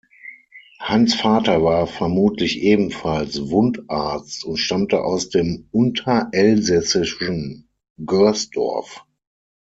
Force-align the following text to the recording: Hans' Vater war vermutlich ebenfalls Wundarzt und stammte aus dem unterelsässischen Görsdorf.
Hans' 0.79 1.13
Vater 1.13 1.61
war 1.61 1.85
vermutlich 1.85 2.57
ebenfalls 2.63 3.51
Wundarzt 3.51 4.43
und 4.45 4.57
stammte 4.57 5.03
aus 5.03 5.29
dem 5.29 5.67
unterelsässischen 5.69 7.69
Görsdorf. 8.03 9.05